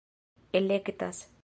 [0.51, 1.27] elektas